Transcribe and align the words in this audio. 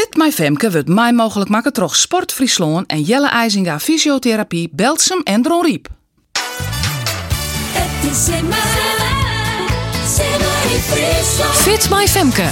Fit 0.00 0.16
My 0.16 0.32
Femke 0.32 0.70
wordt 0.70 0.88
mij 0.88 1.12
mogelijk 1.12 1.50
maken 1.50 1.72
troch 1.72 1.96
Sport 1.96 2.32
Friesland 2.32 2.86
en 2.86 3.02
Jelle 3.02 3.28
IJzinga 3.28 3.78
Fysiotherapie, 3.80 4.68
Belsum 4.72 5.20
en 5.22 5.42
Dron 5.42 5.64
Riep. 5.64 5.88
Fit 11.52 11.90
My 11.90 12.08
Femke. 12.08 12.48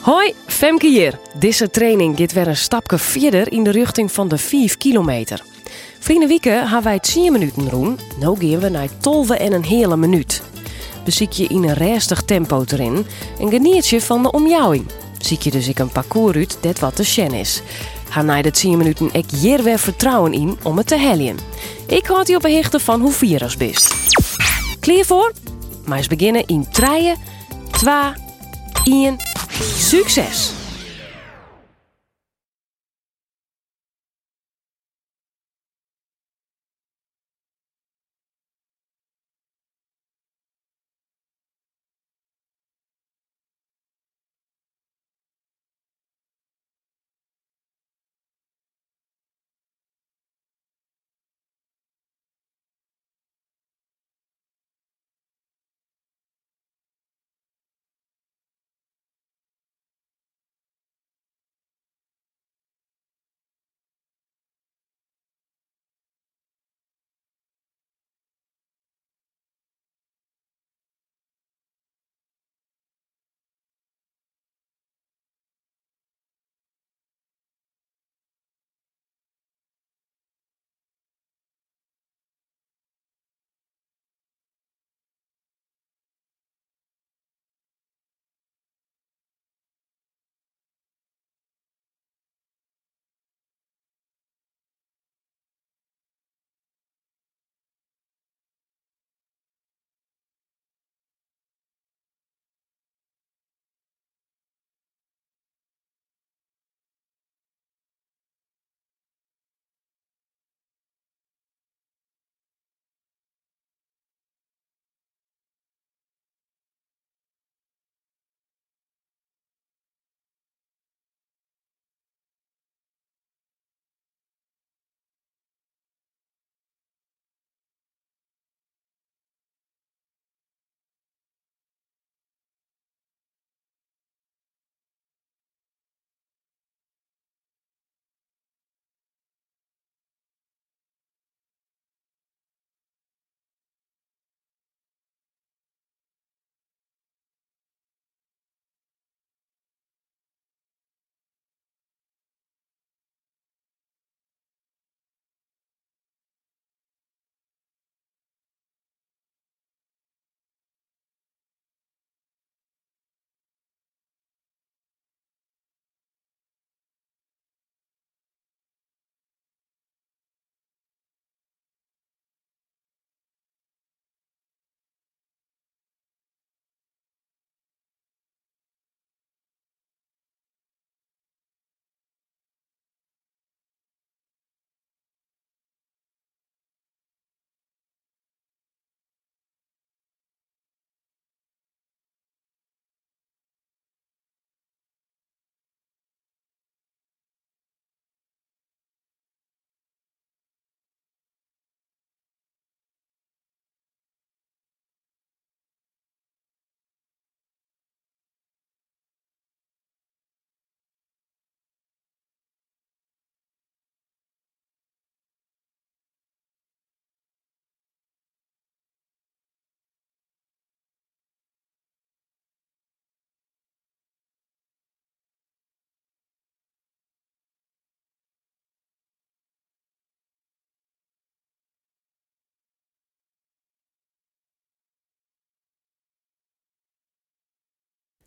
Hoi, 0.00 0.32
Femke 0.46 0.86
hier. 0.86 1.18
Deze 1.38 1.70
training 1.70 2.18
gaat 2.18 2.32
weer 2.32 2.48
een 2.48 2.56
stapje 2.56 2.98
verder 2.98 3.52
in 3.52 3.64
de 3.64 3.70
richting 3.70 4.12
van 4.12 4.28
de 4.28 4.38
5 4.38 4.76
kilometer. 4.76 5.42
Vrienden 5.98 6.28
wieken 6.28 6.60
hebben 6.60 6.82
wij 6.82 6.98
10 6.98 7.32
minuten 7.32 7.70
roen. 7.70 7.98
Nu 8.18 8.48
gaan 8.48 8.60
we 8.60 8.68
naar 8.68 8.88
12 9.00 9.30
en 9.30 9.52
een 9.52 9.64
hele 9.64 9.96
minuut. 9.96 10.42
Beziek 11.08 11.32
je 11.32 11.46
in 11.46 11.68
een 11.68 11.74
rustig 11.74 12.22
tempo 12.22 12.64
erin 12.66 13.06
en 13.40 13.50
geniet 13.50 13.88
je 13.88 14.00
van 14.00 14.22
de 14.22 14.30
omjouwing. 14.30 14.86
Zie 15.18 15.38
je 15.40 15.50
dus 15.50 15.68
ik 15.68 15.78
een 15.78 15.88
parcours 15.88 16.36
uit 16.36 16.58
dat 16.60 16.78
wat 16.78 16.96
de 16.96 17.04
shen 17.04 17.32
is. 17.32 17.62
Ga 18.08 18.22
na 18.22 18.42
de 18.42 18.50
10 18.50 18.78
minuten 18.78 19.08
ik 19.12 19.30
hier 19.30 19.62
weer 19.62 19.78
vertrouwen 19.78 20.32
in 20.32 20.58
om 20.62 20.76
het 20.76 20.86
te 20.86 20.98
helien. 20.98 21.38
Ik 21.86 22.06
houd 22.06 22.28
je 22.28 22.36
op 22.36 22.44
een 22.44 22.50
hichte 22.50 22.80
van 22.80 23.00
hoe 23.00 23.12
vier 23.12 23.42
als 23.42 23.56
best. 23.56 23.94
Klaar 24.80 25.04
voor? 25.04 25.32
Maar 25.84 25.98
eens 25.98 26.06
beginnen 26.06 26.46
in 26.46 26.66
3, 26.70 27.14
2, 27.70 27.92
1, 28.84 29.16
succes! 29.76 30.57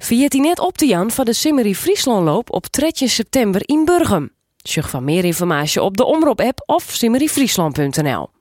Via 0.02 0.24
het 0.24 0.34
net 0.34 0.60
op 0.60 0.78
te 0.78 0.86
Jan 0.86 1.12
van 1.12 1.26
de 1.26 1.34
Simmery 1.34 1.74
Frieslandloop 1.74 2.54
op 2.54 2.66
3 2.66 3.08
september 3.08 3.62
in 3.66 3.86
Burgum. 3.86 4.30
Zorg 4.58 4.90
van 4.90 5.04
meer 5.04 5.26
informatie 5.26 5.82
op 5.82 5.98
de 5.98 6.06
Omroep-app 6.06 6.64
of 6.66 6.84
simmeryfriesland.nl. 6.84 8.41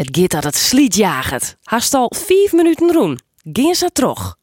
Het 0.00 0.18
gaat 0.18 0.30
dat 0.30 0.44
het 0.44 0.56
sliet 0.56 0.94
jaget. 0.94 1.56
Hast 1.62 1.94
al 1.94 2.12
5 2.16 2.52
minuten 2.52 2.92
roen. 2.92 3.18
Geen 3.52 3.74
ze 3.74 3.90
terug. 3.92 4.36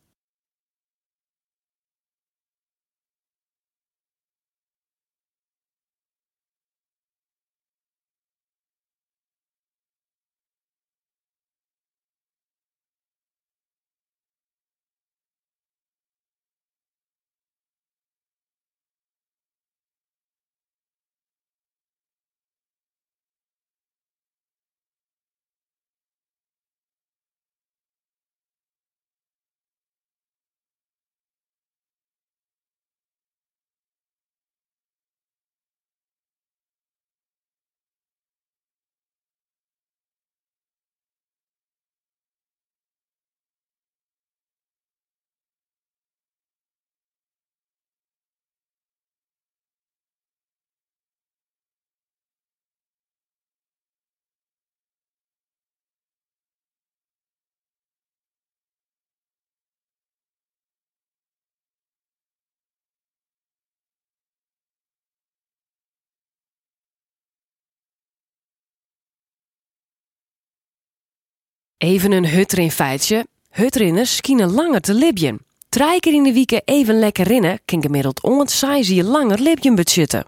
Even 71.77 72.11
een 72.11 72.27
hutrinfeitje. 72.27 73.27
Hutrinners 73.49 74.15
skinen 74.15 74.51
langer 74.51 74.81
te 74.81 74.93
libjen. 74.93 75.39
Drie 75.69 75.99
keer 75.99 76.13
in 76.13 76.23
de 76.23 76.33
week 76.33 76.61
even 76.65 76.99
lekker 76.99 77.27
rinnen 77.27 77.59
kan 77.65 77.81
gemiddeld 77.81 78.21
ontzij 78.21 78.83
je 78.83 79.03
langer 79.03 79.41
libjen 79.41 79.75
budgetten. 79.75 80.25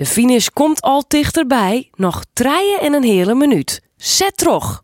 De 0.00 0.06
finish 0.06 0.48
komt 0.52 0.80
al 0.80 1.04
dichterbij. 1.08 1.90
Nog 1.94 2.24
treien 2.32 2.80
en 2.80 2.92
een 2.92 3.02
hele 3.02 3.34
minuut. 3.34 3.82
Zet 3.96 4.36
terug. 4.36 4.82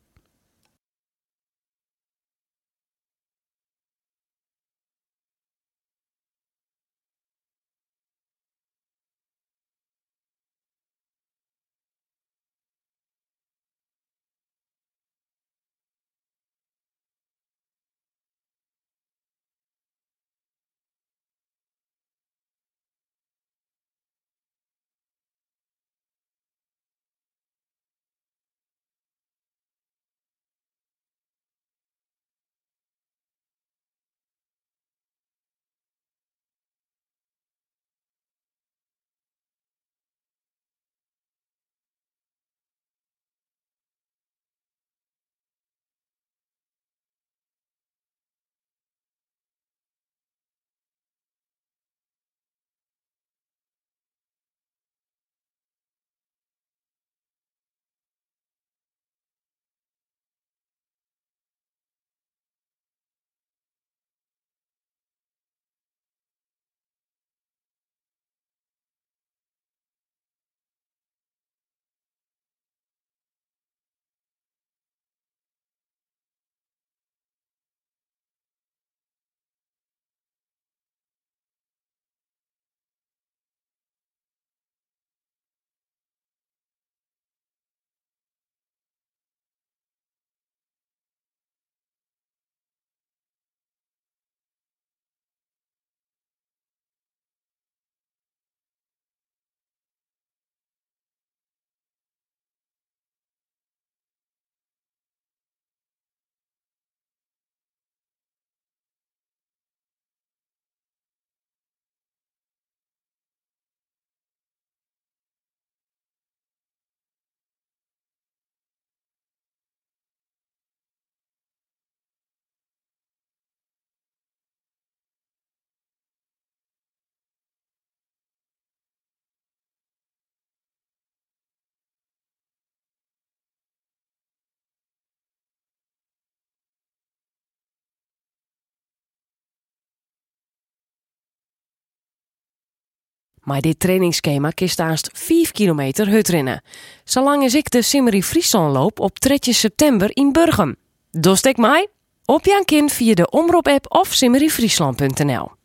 Maar 143.47 143.61
dit 143.61 143.79
trainingsschema 143.81 144.51
kist 144.51 144.81
aanst 144.81 145.11
5 145.13 145.53
kilometer 145.53 146.09
hutrennen. 146.09 146.63
Zolang 147.05 147.45
is 147.45 147.55
ik 147.55 147.71
de 147.71 147.83
Simmery 147.83 148.23
Friesland 148.23 148.73
loop 148.73 149.01
op 149.01 149.19
3 149.19 149.53
september 149.53 150.11
in 150.13 150.33
Burgum. 150.33 150.77
Dost 151.11 151.47
ik 151.47 151.57
mij? 151.57 151.89
Op 152.25 152.45
Jan 152.45 152.65
Kin 152.65 152.89
via 152.89 153.15
de 153.15 153.31
Omroep-app 153.31 153.85
of 153.89 154.13
simmeryfriesland.nl. 154.13 155.56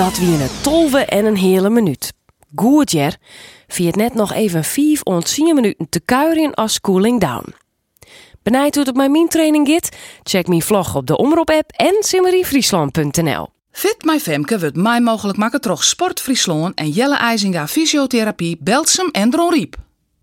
Dat 0.00 0.18
wie 0.18 0.36
het 0.36 0.62
tolve 0.62 0.98
en 0.98 1.24
een 1.24 1.36
hele 1.36 1.70
minuut. 1.70 2.12
Goed 2.54 2.90
jer, 2.90 3.16
het 3.86 3.96
net 3.96 4.14
nog 4.14 4.32
even 4.32 4.64
5 4.64 5.02
ont 5.02 5.34
10 5.34 5.54
minuten 5.54 5.86
te 5.88 6.00
kuieren 6.00 6.54
als 6.54 6.80
cooling 6.80 7.20
down. 7.20 7.54
Benijd 8.42 8.74
hoe 8.74 8.84
het 8.84 8.92
op 8.98 9.08
mijn 9.08 9.28
training 9.28 9.68
gaat? 9.68 9.96
Check 10.22 10.46
mijn 10.46 10.62
vlog 10.62 10.94
op 10.94 11.06
de 11.06 11.16
Omroep-app 11.16 11.70
en 11.70 11.96
simmeryfriesland.nl. 11.98 13.48
Fit 13.70 13.96
My 14.04 14.20
Femke 14.20 14.58
wordt 14.58 14.76
mij 14.76 15.00
mogelijk 15.00 15.38
maken 15.38 15.60
troch 15.60 15.84
Sport 15.84 16.20
Friesland 16.20 16.74
en 16.74 16.90
Jelle 16.90 17.16
IJzinga 17.16 17.68
Fysiotherapie 17.68 18.56
Belsum 18.60 19.08
en 19.10 19.30
Dron 19.30 19.52
Riep. 19.52 19.76